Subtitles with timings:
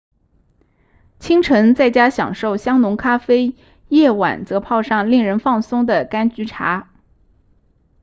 [1.19, 3.55] 清晨在家享受香浓咖啡
[3.87, 6.89] 夜晚则泡上令人放松的甘菊茶